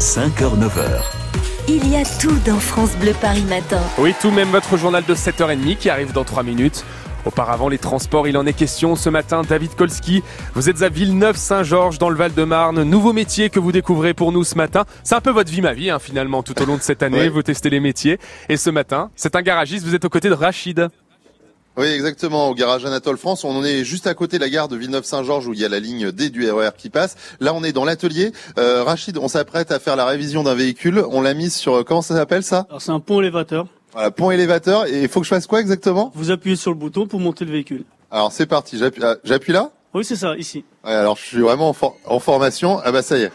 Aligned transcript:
5h-9h. 0.00 1.02
Il 1.68 1.86
y 1.86 1.94
a 1.94 2.04
tout 2.18 2.34
dans 2.46 2.58
France 2.58 2.96
Bleu 2.98 3.12
Paris 3.20 3.44
Matin. 3.44 3.82
Oui, 3.98 4.14
tout 4.18 4.30
même 4.30 4.48
votre 4.48 4.78
journal 4.78 5.04
de 5.04 5.14
7h30 5.14 5.76
qui 5.76 5.90
arrive 5.90 6.12
dans 6.14 6.24
3 6.24 6.42
minutes. 6.42 6.86
Auparavant, 7.26 7.68
les 7.68 7.76
transports, 7.76 8.26
il 8.26 8.38
en 8.38 8.46
est 8.46 8.54
question 8.54 8.96
ce 8.96 9.10
matin. 9.10 9.42
David 9.46 9.74
Kolski, 9.74 10.22
vous 10.54 10.70
êtes 10.70 10.80
à 10.80 10.88
Villeneuve-Saint-Georges 10.88 11.98
dans 11.98 12.08
le 12.08 12.16
Val-de-Marne. 12.16 12.82
Nouveau 12.82 13.12
métier 13.12 13.50
que 13.50 13.60
vous 13.60 13.72
découvrez 13.72 14.14
pour 14.14 14.32
nous 14.32 14.42
ce 14.42 14.54
matin. 14.54 14.86
C'est 15.04 15.16
un 15.16 15.20
peu 15.20 15.32
votre 15.32 15.52
vie, 15.52 15.60
ma 15.60 15.74
vie, 15.74 15.90
hein, 15.90 15.98
finalement, 15.98 16.42
tout 16.42 16.58
au 16.62 16.64
long 16.64 16.78
de 16.78 16.82
cette 16.82 17.02
année. 17.02 17.18
Ouais. 17.18 17.28
Vous 17.28 17.42
testez 17.42 17.68
les 17.68 17.80
métiers. 17.80 18.18
Et 18.48 18.56
ce 18.56 18.70
matin, 18.70 19.10
c'est 19.16 19.36
un 19.36 19.42
garagiste. 19.42 19.84
Vous 19.84 19.94
êtes 19.94 20.06
aux 20.06 20.08
côtés 20.08 20.30
de 20.30 20.34
Rachid. 20.34 20.88
Oui, 21.80 21.86
exactement. 21.86 22.50
Au 22.50 22.54
garage 22.54 22.84
Anatole 22.84 23.16
France, 23.16 23.42
on 23.42 23.56
en 23.56 23.64
est 23.64 23.84
juste 23.84 24.06
à 24.06 24.12
côté 24.12 24.36
de 24.36 24.42
la 24.44 24.50
gare 24.50 24.68
de 24.68 24.76
Villeneuve-Saint-Georges 24.76 25.46
où 25.48 25.54
il 25.54 25.60
y 25.60 25.64
a 25.64 25.68
la 25.70 25.80
ligne 25.80 26.12
D 26.12 26.28
du 26.28 26.50
RER 26.50 26.70
qui 26.76 26.90
passe. 26.90 27.16
Là, 27.40 27.54
on 27.54 27.64
est 27.64 27.72
dans 27.72 27.86
l'atelier. 27.86 28.32
Euh, 28.58 28.84
Rachid, 28.84 29.16
on 29.16 29.28
s'apprête 29.28 29.72
à 29.72 29.78
faire 29.78 29.96
la 29.96 30.04
révision 30.04 30.42
d'un 30.42 30.54
véhicule. 30.54 31.02
On 31.10 31.22
l'a 31.22 31.32
mise 31.32 31.54
sur 31.54 31.82
comment 31.86 32.02
ça 32.02 32.14
s'appelle 32.14 32.42
ça? 32.42 32.66
Alors 32.68 32.82
c'est 32.82 32.90
un 32.92 33.00
pont 33.00 33.20
élévateur. 33.20 33.66
Voilà, 33.94 34.10
pont 34.10 34.30
élévateur. 34.30 34.86
Et 34.88 35.02
il 35.04 35.08
faut 35.08 35.20
que 35.20 35.24
je 35.24 35.30
fasse 35.30 35.46
quoi 35.46 35.60
exactement? 35.60 36.12
Vous 36.14 36.30
appuyez 36.30 36.56
sur 36.56 36.70
le 36.70 36.76
bouton 36.76 37.06
pour 37.06 37.18
monter 37.18 37.46
le 37.46 37.52
véhicule. 37.52 37.84
Alors 38.10 38.30
c'est 38.30 38.44
parti. 38.46 38.76
J'appuie, 38.76 39.02
ah, 39.02 39.16
j'appuie 39.24 39.54
là? 39.54 39.70
Oui, 39.94 40.04
c'est 40.04 40.16
ça, 40.16 40.36
ici. 40.36 40.64
Ouais, 40.84 40.92
alors 40.92 41.16
je 41.16 41.24
suis 41.24 41.40
vraiment 41.40 41.70
en, 41.70 41.72
for- 41.72 41.96
en 42.04 42.20
formation. 42.20 42.78
Ah 42.84 42.92
bah 42.92 43.02
ça 43.02 43.16
y 43.18 43.22
est. 43.22 43.32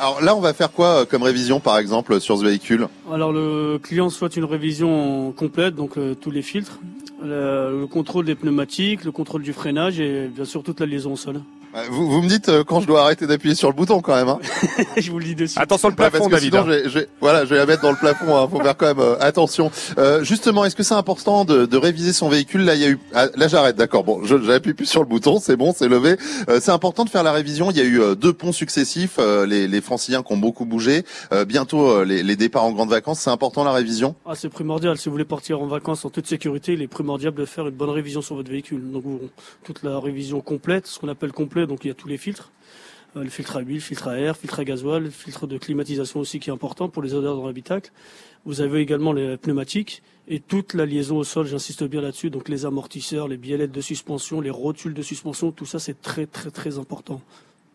Alors 0.00 0.22
là, 0.22 0.34
on 0.34 0.40
va 0.40 0.54
faire 0.54 0.72
quoi 0.72 1.02
euh, 1.02 1.04
comme 1.04 1.22
révision, 1.22 1.60
par 1.60 1.76
exemple, 1.76 2.20
sur 2.22 2.38
ce 2.38 2.42
véhicule? 2.42 2.88
Alors 3.12 3.32
le 3.32 3.78
client 3.78 4.08
souhaite 4.08 4.34
une 4.36 4.46
révision 4.46 5.30
complète, 5.32 5.74
donc 5.74 5.98
euh, 5.98 6.14
tous 6.14 6.30
les 6.30 6.40
filtres, 6.40 6.78
le, 7.22 7.80
le 7.80 7.86
contrôle 7.86 8.24
des 8.24 8.34
pneumatiques, 8.34 9.04
le 9.04 9.12
contrôle 9.12 9.42
du 9.42 9.52
freinage 9.52 10.00
et 10.00 10.28
bien 10.28 10.46
sûr 10.46 10.62
toute 10.62 10.80
la 10.80 10.86
liaison 10.86 11.12
au 11.12 11.16
sol. 11.16 11.42
Euh, 11.76 11.84
vous, 11.90 12.10
vous 12.10 12.20
me 12.22 12.28
dites 12.28 12.48
euh, 12.48 12.64
quand 12.64 12.80
je 12.80 12.86
dois 12.88 13.02
arrêter 13.02 13.26
d'appuyer 13.28 13.54
sur 13.54 13.68
le 13.68 13.74
bouton, 13.74 14.00
quand 14.00 14.16
même. 14.16 14.28
Hein 14.28 14.38
Je 14.96 15.10
vous 15.10 15.18
le 15.20 15.24
dis 15.24 15.34
dessus. 15.36 15.56
Attention 15.58 15.88
le 15.88 15.92
Ouais, 15.92 16.10
plafond, 16.10 16.26
que 16.26 16.32
David. 16.32 16.50
sinon, 16.52 16.62
hein. 16.62 16.64
je 16.66 16.70
vais, 16.72 16.82
je 16.88 16.98
vais- 16.98 17.08
voilà, 17.20 17.44
je 17.44 17.50
vais 17.50 17.58
la 17.58 17.66
mettre 17.66 17.82
dans 17.82 17.92
le 17.92 17.96
plafond. 17.96 18.36
Hein, 18.36 18.48
faut 18.50 18.60
faire 18.60 18.76
quand 18.76 18.86
même 18.86 18.98
euh, 18.98 19.16
attention. 19.20 19.70
Euh, 19.98 20.24
justement, 20.24 20.64
est-ce 20.64 20.74
que 20.74 20.82
c'est 20.82 20.94
important 20.94 21.44
de, 21.44 21.66
de 21.66 21.76
réviser 21.76 22.12
son 22.12 22.28
véhicule? 22.28 22.62
Là, 22.64 22.74
il 22.74 22.80
y 22.80 22.84
a 22.84 22.88
eu. 22.88 22.98
ah, 23.14 23.28
là, 23.36 23.46
j'arrête. 23.46 23.76
D'accord. 23.76 24.02
Bon, 24.02 24.24
je 24.24 24.36
j'appuie 24.42 24.74
plus 24.74 24.86
sur 24.86 25.00
le 25.00 25.06
bouton. 25.06 25.38
C'est 25.40 25.56
bon, 25.56 25.72
c'est 25.76 25.86
levé. 25.88 26.16
Euh, 26.48 26.58
c'est 26.60 26.72
important 26.72 27.04
de 27.04 27.10
faire 27.10 27.22
la 27.22 27.32
révision. 27.32 27.70
Il 27.70 27.76
y 27.76 27.80
a 27.80 27.84
eu 27.84 28.00
euh, 28.00 28.14
deux 28.16 28.32
ponts 28.32 28.52
successifs. 28.52 29.16
euh, 29.20 29.46
les, 29.46 29.68
les 29.68 29.80
Franciliens 29.80 30.22
qui 30.24 30.32
ont 30.32 30.38
beaucoup 30.38 30.64
bougé. 30.64 31.04
Euh, 31.32 31.44
bientôt, 31.44 31.88
euh, 31.88 32.04
les, 32.04 32.24
les 32.24 32.34
départs 32.34 32.64
en 32.64 32.72
grandes 32.72 32.90
vacances. 32.90 33.20
C'est 33.20 33.30
important 33.30 33.62
la 33.62 33.72
révision? 33.72 34.16
Ah, 34.26 34.32
c'est 34.34 34.48
primordial. 34.48 34.98
Si 34.98 35.04
vous 35.08 35.12
voulez 35.12 35.24
partir 35.24 35.60
en 35.62 35.66
vacances 35.68 36.04
en 36.04 36.10
toute 36.10 36.26
sécurité, 36.26 36.72
il 36.72 36.82
est 36.82 36.88
primordial 36.88 37.32
de 37.32 37.44
faire 37.44 37.68
une 37.68 37.74
bonne 37.76 37.90
révision 37.90 38.22
sur 38.22 38.34
votre 38.34 38.50
véhicule. 38.50 38.82
Donc 38.90 39.04
vous- 39.04 39.20
toute 39.62 39.82
la 39.84 40.00
révision 40.00 40.40
complète, 40.40 40.86
ce 40.88 40.98
qu'on 40.98 41.08
appelle 41.08 41.30
complet, 41.60 41.66
donc 41.66 41.84
il 41.84 41.88
y 41.88 41.90
a 41.90 41.94
tous 41.94 42.08
les 42.08 42.18
filtres. 42.18 42.50
Euh, 43.16 43.24
le 43.24 43.30
filtre 43.30 43.56
à 43.56 43.60
huile, 43.60 43.76
le 43.76 43.80
filtre 43.80 44.08
à 44.08 44.18
air, 44.18 44.36
filtre 44.36 44.60
à 44.60 44.64
gasoil, 44.64 45.04
le 45.04 45.10
filtre 45.10 45.46
de 45.46 45.58
climatisation 45.58 46.20
aussi 46.20 46.38
qui 46.38 46.50
est 46.50 46.52
important 46.52 46.88
pour 46.88 47.02
les 47.02 47.14
odeurs 47.14 47.36
dans 47.36 47.46
l'habitacle. 47.46 47.90
Vous 48.44 48.60
avez 48.60 48.80
également 48.80 49.12
les 49.12 49.36
pneumatiques 49.36 50.02
et 50.28 50.38
toute 50.38 50.74
la 50.74 50.86
liaison 50.86 51.16
au 51.16 51.24
sol, 51.24 51.46
j'insiste 51.46 51.82
bien 51.84 52.00
là-dessus, 52.00 52.30
donc 52.30 52.48
les 52.48 52.64
amortisseurs, 52.64 53.26
les 53.26 53.36
biellettes 53.36 53.72
de 53.72 53.80
suspension, 53.80 54.40
les 54.40 54.50
rotules 54.50 54.94
de 54.94 55.02
suspension, 55.02 55.50
tout 55.50 55.66
ça 55.66 55.78
c'est 55.78 56.00
très 56.00 56.26
très 56.26 56.50
très 56.50 56.78
important. 56.78 57.20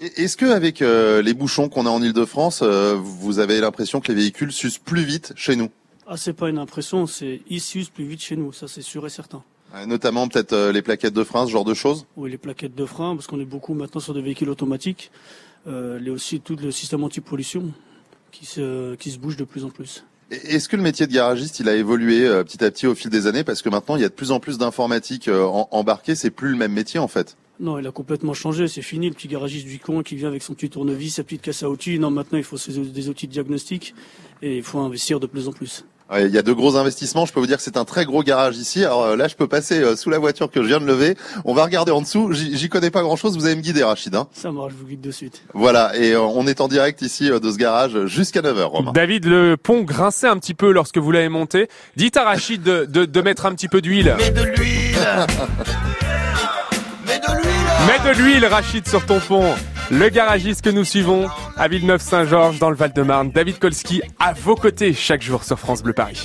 Est-ce 0.00 0.36
que 0.36 0.46
avec 0.46 0.80
euh, 0.80 1.22
les 1.22 1.34
bouchons 1.34 1.68
qu'on 1.68 1.84
a 1.84 1.90
en 1.90 2.02
Île-de-France, 2.02 2.60
euh, 2.62 2.94
vous 2.94 3.38
avez 3.40 3.60
l'impression 3.60 4.00
que 4.00 4.08
les 4.08 4.14
véhicules 4.14 4.52
s'usent 4.52 4.78
plus 4.78 5.02
vite 5.02 5.32
chez 5.36 5.56
nous? 5.56 5.68
Ah, 6.06 6.16
c'est 6.16 6.32
pas 6.32 6.48
une 6.48 6.58
impression, 6.58 7.06
c'est 7.06 7.42
ils 7.50 7.60
s'usent 7.60 7.90
plus 7.90 8.06
vite 8.06 8.22
chez 8.22 8.36
nous, 8.36 8.52
ça 8.52 8.66
c'est 8.66 8.82
sûr 8.82 9.06
et 9.06 9.10
certain. 9.10 9.42
Notamment 9.86 10.28
peut-être 10.28 10.52
euh, 10.52 10.72
les 10.72 10.82
plaquettes 10.82 11.14
de 11.14 11.24
frein, 11.24 11.46
ce 11.46 11.50
genre 11.52 11.64
de 11.64 11.74
choses. 11.74 12.06
Oui, 12.16 12.30
les 12.30 12.38
plaquettes 12.38 12.74
de 12.74 12.86
frein, 12.86 13.14
parce 13.14 13.26
qu'on 13.26 13.40
est 13.40 13.44
beaucoup 13.44 13.74
maintenant 13.74 14.00
sur 14.00 14.14
des 14.14 14.22
véhicules 14.22 14.48
automatiques. 14.48 15.10
Euh, 15.66 15.98
il 16.00 16.06
y 16.06 16.10
a 16.10 16.12
aussi 16.12 16.40
tout 16.40 16.56
le 16.56 16.70
système 16.70 17.04
anti-pollution 17.04 17.72
qui 18.30 18.46
se, 18.46 18.94
qui 18.94 19.10
se 19.10 19.18
bouge 19.18 19.36
de 19.36 19.44
plus 19.44 19.64
en 19.64 19.70
plus. 19.70 20.04
Est-ce 20.30 20.68
que 20.68 20.76
le 20.76 20.82
métier 20.82 21.06
de 21.06 21.12
garagiste, 21.12 21.58
il 21.60 21.68
a 21.68 21.74
évolué 21.74 22.26
euh, 22.26 22.44
petit 22.44 22.62
à 22.62 22.70
petit 22.70 22.86
au 22.86 22.94
fil 22.94 23.10
des 23.10 23.26
années? 23.26 23.44
Parce 23.44 23.62
que 23.62 23.70
maintenant, 23.70 23.96
il 23.96 24.02
y 24.02 24.04
a 24.04 24.10
de 24.10 24.14
plus 24.14 24.30
en 24.30 24.40
plus 24.40 24.58
d'informatique 24.58 25.28
euh, 25.28 25.44
embarquée. 25.44 26.14
C'est 26.14 26.30
plus 26.30 26.50
le 26.50 26.56
même 26.56 26.72
métier 26.72 27.00
en 27.00 27.08
fait. 27.08 27.36
Non, 27.60 27.78
il 27.78 27.86
a 27.86 27.90
complètement 27.90 28.34
changé, 28.34 28.68
c'est 28.68 28.82
fini, 28.82 29.08
le 29.08 29.14
petit 29.14 29.26
garagiste 29.26 29.66
du 29.66 29.80
coin 29.80 30.04
qui 30.04 30.14
vient 30.14 30.28
avec 30.28 30.42
son 30.42 30.54
petit 30.54 30.70
tournevis, 30.70 31.16
sa 31.16 31.24
petite 31.24 31.42
casse 31.42 31.64
à 31.64 31.70
outils. 31.70 31.98
Non, 31.98 32.10
maintenant, 32.10 32.38
il 32.38 32.44
faut 32.44 32.56
des 32.56 33.08
outils 33.08 33.26
de 33.26 33.32
diagnostic 33.32 33.94
et 34.42 34.58
il 34.58 34.62
faut 34.62 34.78
investir 34.78 35.18
de 35.18 35.26
plus 35.26 35.48
en 35.48 35.52
plus. 35.52 35.84
Il 36.16 36.28
y 36.32 36.38
a 36.38 36.42
de 36.42 36.52
gros 36.52 36.76
investissements. 36.76 37.26
Je 37.26 37.32
peux 37.34 37.40
vous 37.40 37.46
dire 37.46 37.58
que 37.58 37.62
c'est 37.62 37.76
un 37.76 37.84
très 37.84 38.06
gros 38.06 38.22
garage 38.22 38.56
ici. 38.56 38.82
Alors 38.84 39.02
euh, 39.04 39.16
là, 39.16 39.28
je 39.28 39.34
peux 39.34 39.46
passer 39.46 39.78
euh, 39.80 39.94
sous 39.94 40.08
la 40.08 40.18
voiture 40.18 40.50
que 40.50 40.62
je 40.62 40.66
viens 40.68 40.80
de 40.80 40.86
lever. 40.86 41.16
On 41.44 41.52
va 41.52 41.64
regarder 41.64 41.92
en 41.92 42.00
dessous. 42.00 42.32
J'y 42.32 42.68
connais 42.70 42.90
pas 42.90 43.02
grand-chose. 43.02 43.36
Vous 43.36 43.44
allez 43.44 43.56
me 43.56 43.60
guider, 43.60 43.82
Rachid. 43.84 44.14
Hein 44.14 44.26
Ça 44.32 44.50
marche, 44.50 44.72
je 44.72 44.78
vous 44.78 44.86
guide 44.86 45.02
de 45.02 45.10
suite. 45.10 45.42
voilà. 45.52 45.94
Et 45.96 46.12
euh, 46.12 46.20
on 46.22 46.46
est 46.46 46.62
en 46.62 46.68
direct 46.68 47.02
ici 47.02 47.28
de 47.28 47.50
ce 47.50 47.56
garage 47.58 48.06
jusqu'à 48.06 48.40
9h, 48.40 48.62
Romain. 48.64 48.92
David, 48.92 49.26
le 49.26 49.56
pont 49.56 49.82
grinçait 49.82 50.28
un 50.28 50.38
petit 50.38 50.54
peu 50.54 50.70
lorsque 50.72 50.96
vous 50.98 51.10
l'avez 51.12 51.28
monté. 51.28 51.68
Dites 51.96 52.16
à 52.16 52.24
Rachid 52.24 52.62
de, 52.62 52.86
de, 52.86 53.04
de 53.04 53.20
mettre 53.20 53.44
un 53.44 53.54
petit 53.54 53.68
peu 53.68 53.82
d'huile. 53.82 54.14
Mets 54.18 54.30
de 54.30 54.42
l'huile 54.42 54.96
Mets 57.06 57.18
de 57.18 57.32
l'huile 57.42 57.86
Mets 57.86 58.14
de 58.14 58.18
l'huile, 58.18 58.46
Rachid, 58.46 58.88
sur 58.88 59.04
ton 59.04 59.20
pont. 59.20 59.54
Le 59.90 60.10
garagiste 60.10 60.62
que 60.62 60.70
nous 60.70 60.84
suivons 60.84 61.28
à 61.56 61.66
Villeneuve-Saint-Georges 61.66 62.58
dans 62.58 62.68
le 62.68 62.76
Val-de-Marne. 62.76 63.30
David 63.30 63.58
Kolski 63.58 64.02
à 64.18 64.34
vos 64.34 64.54
côtés 64.54 64.92
chaque 64.92 65.22
jour 65.22 65.44
sur 65.44 65.58
France 65.58 65.82
Bleu 65.82 65.94
Paris. 65.94 66.16